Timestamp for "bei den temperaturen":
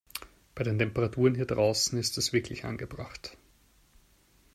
0.55-1.35